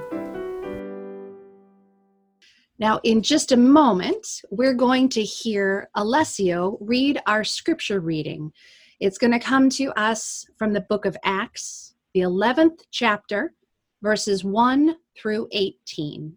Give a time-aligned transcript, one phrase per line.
[2.79, 8.53] Now, in just a moment, we're going to hear Alessio read our scripture reading.
[9.01, 13.53] It's going to come to us from the book of Acts, the 11th chapter,
[14.01, 16.37] verses 1 through 18.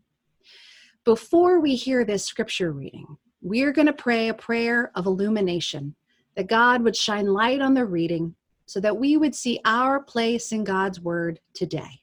[1.06, 3.06] Before we hear this scripture reading,
[3.44, 5.96] we're going to pray a prayer of illumination
[6.36, 8.36] that God would shine light on the reading
[8.66, 12.02] so that we would see our place in God's word today.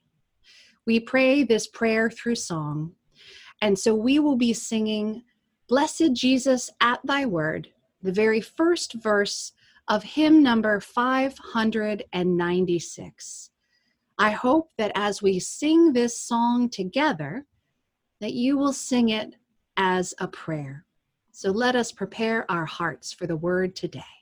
[0.87, 2.93] We pray this prayer through song,
[3.61, 5.23] and so we will be singing,
[5.69, 7.69] Blessed Jesus at Thy Word,
[8.03, 9.53] the very first verse
[9.89, 13.51] of hymn number 596.
[14.19, 17.47] I hope that as we sing this song together,
[18.21, 19.37] that you will sing it
[19.77, 20.85] as a prayer.
[21.33, 24.18] So let us prepare our hearts for the word today.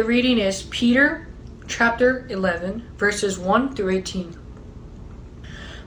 [0.00, 1.28] The reading is Peter
[1.66, 4.34] chapter 11, verses 1 through 18.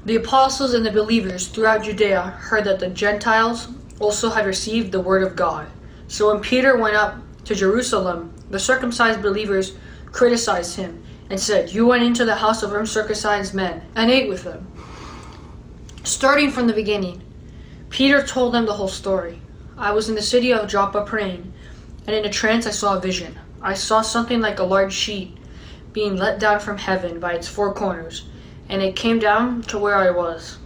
[0.05, 3.69] The apostles and the believers throughout Judea heard that the Gentiles
[3.99, 5.67] also had received the word of God.
[6.07, 9.75] So when Peter went up to Jerusalem, the circumcised believers
[10.11, 14.43] criticized him and said, You went into the house of uncircumcised men and ate with
[14.43, 14.67] them.
[16.03, 17.23] Starting from the beginning,
[17.89, 19.41] Peter told them the whole story.
[19.75, 21.51] I was in the city of Joppa praying,
[22.05, 23.39] and in a trance I saw a vision.
[23.63, 25.37] I saw something like a large sheet
[25.93, 28.25] being let down from heaven by its four corners,
[28.67, 30.57] and it came down to where I was.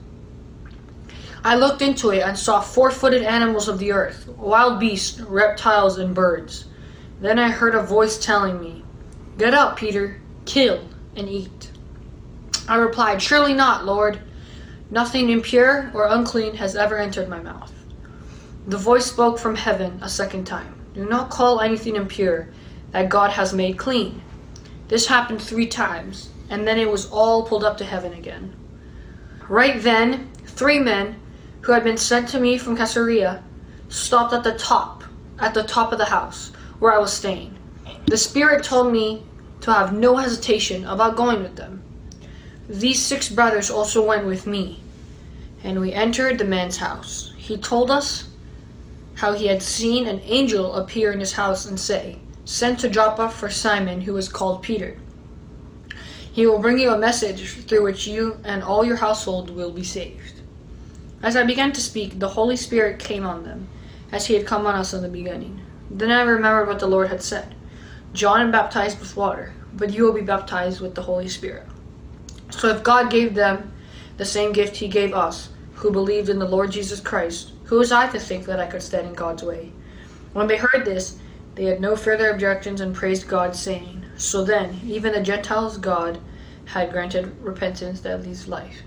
[1.44, 6.00] I looked into it and saw four footed animals of the earth, wild beasts, reptiles,
[6.00, 6.66] and birds.
[7.22, 8.84] Then I heard a voice telling me,
[9.38, 10.82] Get up, Peter, kill
[11.16, 11.72] and eat.
[12.68, 14.20] I replied, Surely not, Lord.
[14.90, 17.72] Nothing impure or unclean has ever entered my mouth.
[18.66, 22.50] The voice spoke from heaven a second time Do not call anything impure
[22.92, 24.22] that God has made clean.
[24.88, 28.56] This happened three times, and then it was all pulled up to heaven again.
[29.50, 31.20] Right then, three men
[31.62, 33.44] who had been sent to me from Caesarea
[33.90, 35.04] stopped at the top,
[35.40, 37.58] at the top of the house where I was staying.
[38.06, 39.24] The Spirit told me
[39.62, 41.84] to have no hesitation about going with them.
[42.70, 44.82] These six brothers also went with me,
[45.64, 47.34] and we entered the man's house.
[47.38, 48.30] He told us
[49.16, 53.30] how he had seen an angel appear in his house and say, sent to Joppa
[53.30, 54.98] for Simon, who is called Peter.
[56.32, 59.84] He will bring you a message through which you and all your household will be
[59.84, 60.40] saved.
[61.22, 63.68] As I began to speak, the Holy Spirit came on them,
[64.14, 65.60] as he had come on us in the beginning.
[65.92, 67.54] Then I remembered what the Lord had said
[68.14, 71.68] John baptized with water, but you will be baptized with the Holy Spirit.
[72.50, 73.74] So if God gave them
[74.16, 77.92] the same gift he gave us, who believed in the Lord Jesus Christ, who was
[77.92, 79.74] I to think that I could stand in God's way?
[80.32, 81.18] When they heard this,
[81.58, 86.20] they had no further objections and praised God, saying, So then, even the Gentiles God
[86.66, 88.84] had granted repentance that leads life.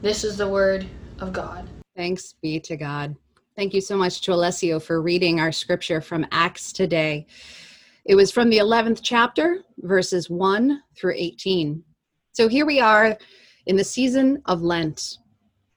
[0.00, 0.86] This is the word
[1.18, 1.68] of God.
[1.96, 3.16] Thanks be to God.
[3.56, 7.26] Thank you so much to Alessio for reading our scripture from Acts today.
[8.04, 11.82] It was from the 11th chapter, verses 1 through 18.
[12.30, 13.18] So here we are
[13.66, 15.18] in the season of Lent.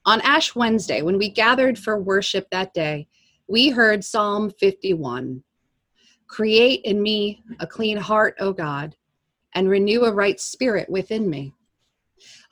[0.06, 3.07] On Ash Wednesday, when we gathered for worship that day,
[3.47, 5.44] we heard Psalm 51.
[6.31, 8.95] Create in me a clean heart, O God,
[9.54, 11.54] and renew a right spirit within me.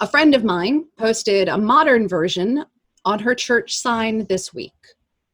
[0.02, 2.66] A friend of mine posted a modern version
[3.06, 4.74] on her church sign this week.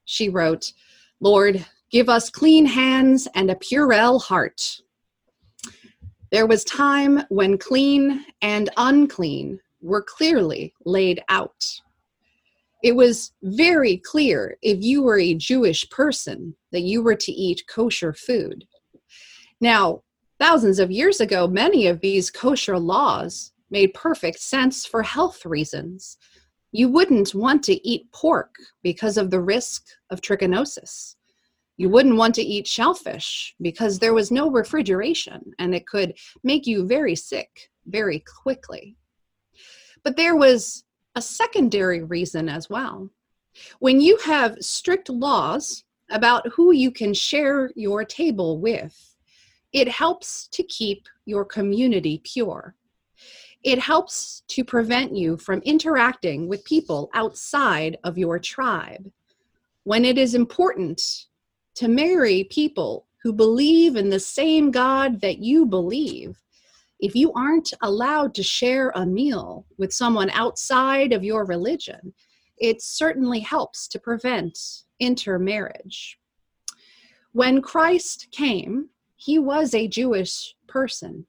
[0.05, 0.73] She wrote,
[1.19, 4.79] Lord, give us clean hands and a purell heart.
[6.29, 11.81] There was time when clean and unclean were clearly laid out.
[12.85, 17.63] It was very clear if you were a Jewish person that you were to eat
[17.67, 18.63] kosher food.
[19.59, 20.03] Now,
[20.37, 26.19] thousands of years ago, many of these kosher laws made perfect sense for health reasons.
[26.71, 28.53] You wouldn't want to eat pork
[28.83, 31.15] because of the risk of trichinosis.
[31.77, 36.67] You wouldn't want to eat shellfish because there was no refrigeration and it could make
[36.67, 37.49] you very sick
[37.87, 38.95] very quickly.
[40.03, 40.84] But there was
[41.15, 43.09] a secondary reason as well.
[43.79, 49.15] When you have strict laws about who you can share your table with,
[49.73, 52.75] it helps to keep your community pure
[53.65, 59.11] it helps to prevent you from interacting with people outside of your tribe.
[59.85, 61.25] When it is important
[61.73, 66.37] to marry people who believe in the same God that you believe,
[66.99, 72.13] if you aren't allowed to share a meal with someone outside of your religion,
[72.57, 74.57] it certainly helps to prevent
[74.99, 76.17] intermarriage.
[77.33, 81.25] When Christ came, he was a Jewish person.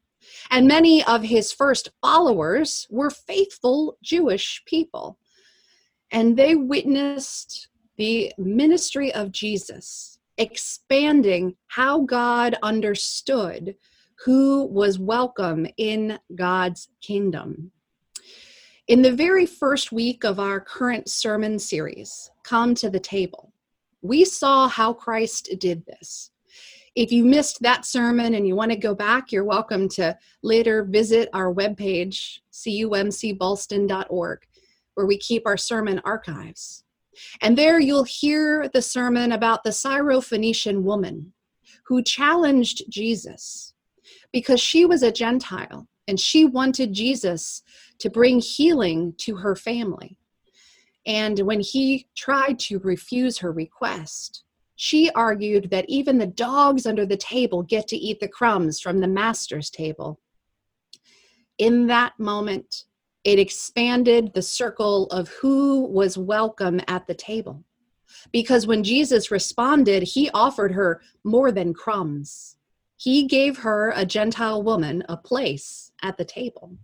[0.51, 5.19] And many of his first followers were faithful Jewish people.
[6.11, 13.75] And they witnessed the ministry of Jesus, expanding how God understood
[14.25, 17.71] who was welcome in God's kingdom.
[18.89, 23.53] In the very first week of our current sermon series, Come to the Table,
[24.03, 26.31] we saw how Christ did this
[26.97, 30.83] if you missed that sermon and you want to go back, you're welcome to later
[30.83, 34.39] visit our webpage, cumcballston.org,
[34.95, 36.85] where we keep our sermon archives.
[37.43, 41.35] And there you'll hear the sermon about the Syrophoenician woman
[41.85, 43.75] who challenged Jesus
[44.37, 47.62] because she was a Gentile and she wanted Jesus
[47.99, 50.19] to bring healing to her family.
[51.06, 54.44] And when he tried to refuse her request,
[54.75, 59.00] she argued that even the dogs under the table get to eat the crumbs from
[59.00, 60.21] the master's table.
[61.56, 62.85] In that moment,
[63.25, 67.65] it expanded the circle of who was welcome at the table.
[68.33, 72.56] Because when Jesus responded, he offered her more than crumbs.
[72.97, 76.77] He gave her, a Gentile woman, a place at the table.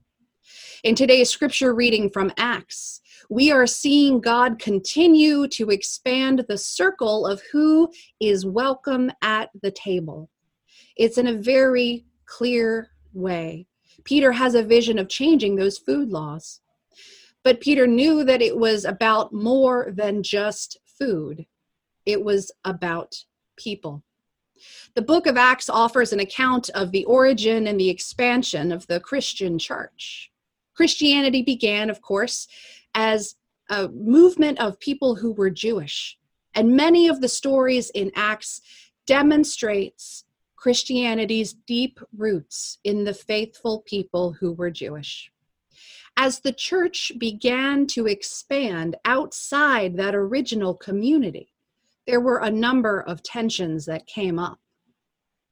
[0.84, 3.00] In today's scripture reading from Acts,
[3.30, 9.70] we are seeing God continue to expand the circle of who is welcome at the
[9.70, 10.28] table.
[10.96, 13.66] It's in a very clear way.
[14.04, 16.60] Peter has a vision of changing those food laws.
[17.44, 21.46] But Peter knew that it was about more than just food,
[22.04, 23.14] it was about
[23.56, 24.04] people.
[24.94, 29.00] The book of Acts offers an account of the origin and the expansion of the
[29.00, 30.30] Christian church.
[30.74, 32.46] Christianity began, of course,
[32.94, 33.36] as
[33.70, 36.18] a movement of people who were Jewish.
[36.54, 38.60] And many of the stories in Acts
[39.06, 40.24] demonstrates
[40.56, 45.32] Christianity's deep roots in the faithful people who were Jewish.
[46.18, 51.54] As the church began to expand outside that original community,
[52.06, 54.58] there were a number of tensions that came up.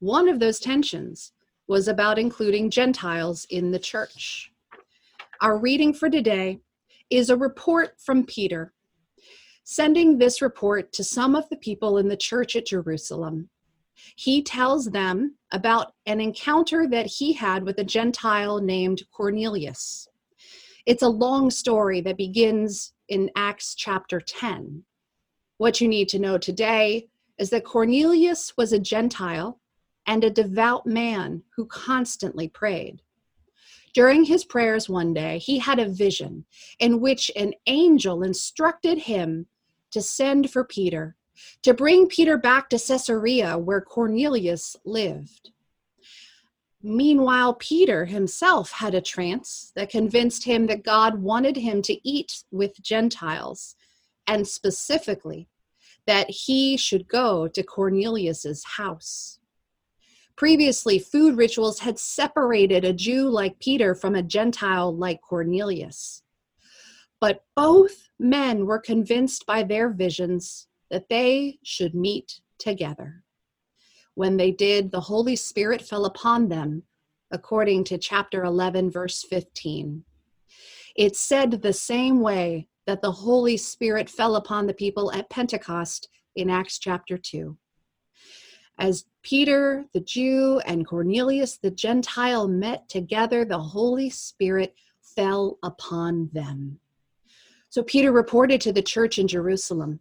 [0.01, 1.31] One of those tensions
[1.67, 4.51] was about including Gentiles in the church.
[5.41, 6.59] Our reading for today
[7.11, 8.73] is a report from Peter,
[9.63, 13.51] sending this report to some of the people in the church at Jerusalem.
[14.15, 20.07] He tells them about an encounter that he had with a Gentile named Cornelius.
[20.87, 24.83] It's a long story that begins in Acts chapter 10.
[25.59, 29.60] What you need to know today is that Cornelius was a Gentile
[30.05, 33.01] and a devout man who constantly prayed.
[33.93, 36.45] During his prayers one day, he had a vision
[36.79, 39.47] in which an angel instructed him
[39.91, 41.17] to send for Peter,
[41.63, 45.51] to bring Peter back to Caesarea where Cornelius lived.
[46.81, 52.43] Meanwhile, Peter himself had a trance that convinced him that God wanted him to eat
[52.49, 53.75] with Gentiles,
[54.25, 55.47] and specifically
[56.07, 59.37] that he should go to Cornelius's house.
[60.41, 66.23] Previously, food rituals had separated a Jew like Peter from a Gentile like Cornelius.
[67.19, 73.23] But both men were convinced by their visions that they should meet together.
[74.15, 76.85] When they did, the Holy Spirit fell upon them,
[77.29, 80.03] according to chapter 11, verse 15.
[80.95, 86.09] It said the same way that the Holy Spirit fell upon the people at Pentecost
[86.35, 87.55] in Acts chapter 2.
[88.81, 94.73] As Peter the Jew and Cornelius the Gentile met together, the Holy Spirit
[95.03, 96.79] fell upon them.
[97.69, 99.99] So Peter reported to the church in Jerusalem.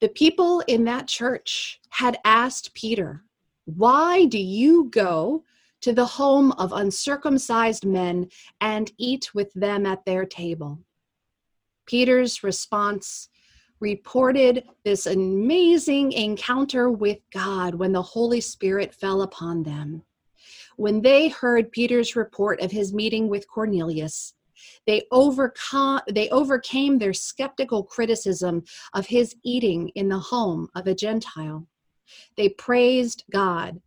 [0.00, 3.22] The people in that church had asked Peter,
[3.66, 5.44] Why do you go
[5.82, 8.30] to the home of uncircumcised men
[8.62, 10.78] and eat with them at their table?
[11.84, 13.28] Peter's response
[13.80, 20.02] reported this amazing encounter with God when the Holy Spirit fell upon them.
[20.76, 24.34] When they heard Peter's report of his meeting with Cornelius,
[24.86, 28.64] they, overcome, they overcame their skeptical criticism
[28.94, 31.66] of his eating in the home of a Gentile.
[32.36, 33.80] They praised God.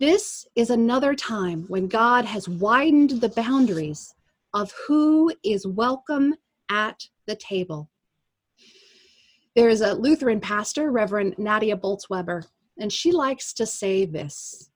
[0.00, 4.14] This is another time when God has widened the boundaries
[4.52, 6.34] of who is welcome
[6.68, 7.88] at the table.
[9.54, 12.44] There's a Lutheran pastor, Reverend Nadia Bolz-Weber,
[12.78, 14.70] and she likes to say this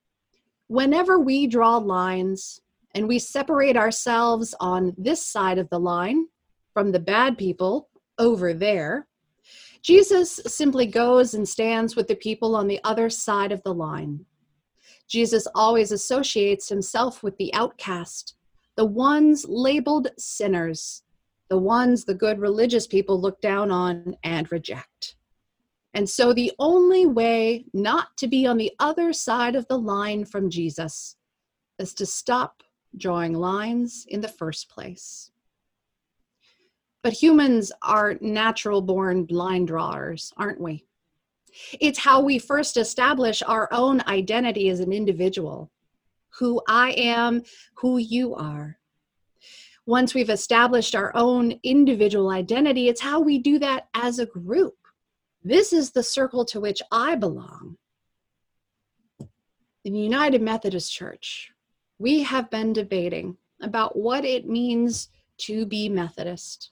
[0.67, 2.61] Whenever we draw lines
[2.93, 6.27] and we separate ourselves on this side of the line
[6.73, 9.07] from the bad people over there,
[9.81, 14.25] Jesus simply goes and stands with the people on the other side of the line.
[15.07, 18.35] Jesus always associates himself with the outcast,
[18.75, 21.03] the ones labeled sinners,
[21.49, 25.15] the ones the good religious people look down on and reject.
[25.93, 30.25] And so the only way not to be on the other side of the line
[30.25, 31.15] from Jesus
[31.79, 32.63] is to stop
[32.95, 35.31] drawing lines in the first place.
[37.03, 40.85] But humans are natural born line drawers, aren't we?
[41.79, 45.71] It's how we first establish our own identity as an individual
[46.37, 47.43] who I am,
[47.75, 48.77] who you are
[49.87, 54.75] once we've established our own individual identity, it's how we do that as a group.
[55.43, 57.77] This is the circle to which I belong.
[59.85, 61.53] In the United Methodist Church,
[61.97, 66.71] we have been debating about what it means to be Methodist.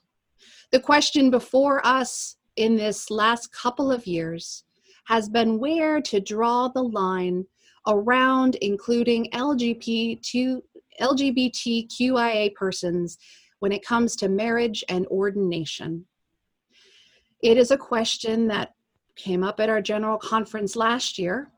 [0.70, 4.64] The question before us in this last couple of years
[5.06, 7.46] has been where to draw the line
[7.86, 10.60] around including LGBT,
[11.00, 13.18] LGBTQIA persons
[13.60, 16.06] when it comes to marriage and ordination.
[17.42, 18.74] It is a question that
[19.16, 21.50] came up at our general conference last year,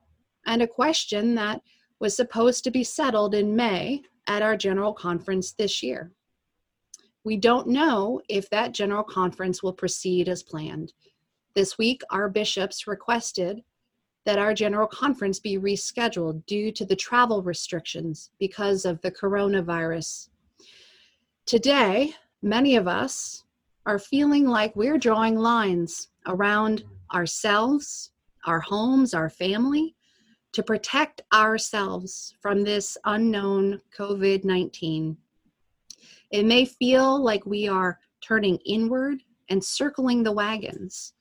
[0.46, 1.60] and a question that
[2.00, 6.12] was supposed to be settled in May at our general conference this year.
[7.24, 10.92] We don't know if that general conference will proceed as planned.
[11.54, 13.62] This week, our bishops requested
[14.28, 20.28] that our general conference be rescheduled due to the travel restrictions because of the coronavirus.
[21.46, 23.44] Today, many of us
[23.86, 28.10] are feeling like we're drawing lines around ourselves,
[28.44, 29.96] our homes, our family,
[30.52, 35.16] to protect ourselves from this unknown COVID 19.
[36.32, 41.14] It may feel like we are turning inward and circling the wagons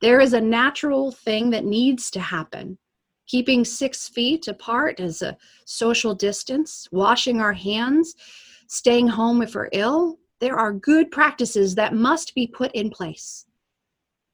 [0.00, 2.78] there is a natural thing that needs to happen.
[3.26, 8.14] Keeping six feet apart as a social distance, washing our hands,
[8.68, 13.46] staying home if we're ill, there are good practices that must be put in place.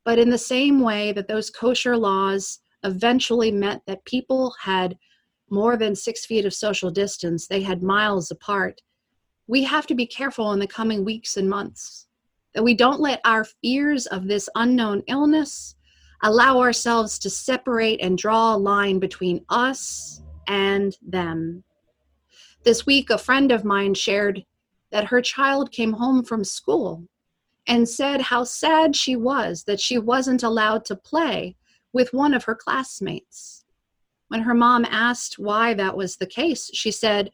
[0.04, 4.98] But in the same way that those kosher laws eventually meant that people had
[5.50, 8.80] more than six feet of social distance, they had miles apart,
[9.46, 12.06] we have to be careful in the coming weeks and months
[12.54, 15.74] that we don't let our fears of this unknown illness
[16.22, 21.64] allow ourselves to separate and draw a line between us and them.
[22.64, 24.44] This week, a friend of mine shared
[24.90, 27.06] that her child came home from school
[27.66, 31.56] and said how sad she was that she wasn't allowed to play
[31.92, 33.64] with one of her classmates.
[34.28, 37.30] When her mom asked why that was the case, she said,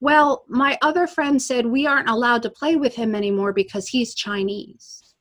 [0.00, 4.14] well, my other friend said we aren't allowed to play with him anymore because he's
[4.14, 5.14] Chinese.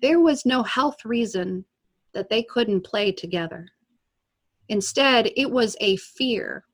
[0.00, 1.64] There was no health reason
[2.14, 3.66] that they couldn't play together.
[4.68, 6.64] Instead, it was a fear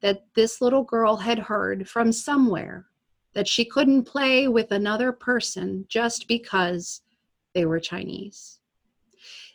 [0.00, 2.86] that this little girl had heard from somewhere
[3.34, 7.02] that she couldn't play with another person just because
[7.54, 8.60] they were Chinese.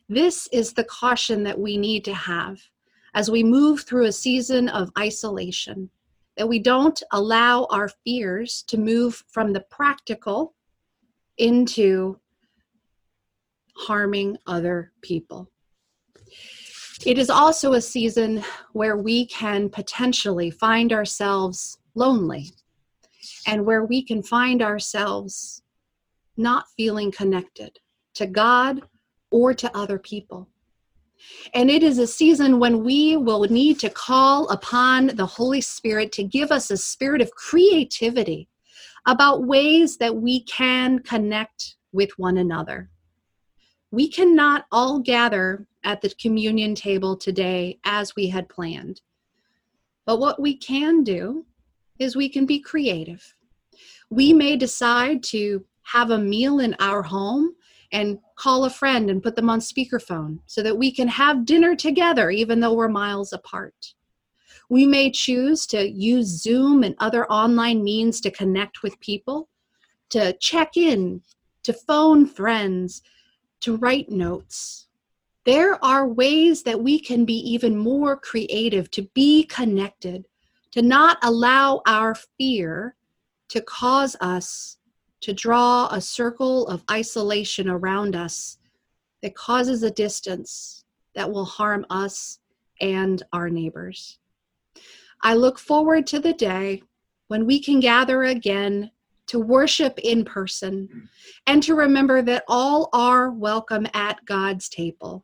[0.10, 2.60] This is the caution that we need to have
[3.13, 5.89] as we move through a season of isolation
[6.38, 10.54] that we don't allow our fears to move from the practical
[11.38, 12.20] into
[13.76, 15.50] harming other people.
[17.06, 22.52] It is also a season where we can potentially find ourselves lonely
[23.48, 25.64] and where we can find ourselves
[26.38, 27.80] not feeling connected
[28.16, 28.82] to God
[29.32, 30.48] or to other people.
[31.54, 36.12] And it is a season when we will need to call upon the Holy Spirit
[36.13, 38.48] to give us a spirit of creativity
[39.08, 42.90] about ways that we can connect with one another.
[43.92, 49.01] We cannot all gather at the communion table today as we had planned.
[50.06, 51.46] But what we can do
[52.00, 53.36] is we can be creative.
[54.10, 57.56] We may decide to have a meal in our home
[57.91, 61.75] and call a friend and put them on speakerphone so that we can have dinner
[61.75, 63.93] together even though we're miles apart.
[64.69, 69.50] We may choose to use Zoom and other online means to connect with people,
[70.10, 71.21] to check in,
[71.63, 73.01] to phone friends,
[73.62, 74.88] to write notes.
[75.43, 80.27] There are ways that we can be even more creative, to be connected,
[80.71, 82.95] to not allow our fear
[83.50, 84.77] to cause us
[85.22, 88.58] to draw a circle of isolation around us
[89.22, 90.84] that causes a distance
[91.16, 92.40] that will harm us
[92.80, 94.18] and our neighbors.
[95.24, 96.82] I look forward to the day
[97.28, 98.92] when we can gather again
[99.28, 101.10] to worship in person
[101.48, 105.24] and to remember that all are welcome at God's table.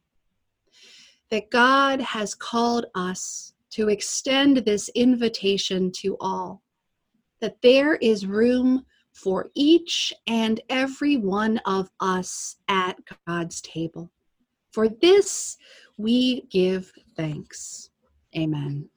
[1.31, 6.61] That God has called us to extend this invitation to all,
[7.41, 8.85] that there is room
[9.17, 14.11] for each and every one of us at God's table.
[14.71, 15.57] For this
[15.97, 17.89] we give thanks.
[18.37, 18.89] Amen.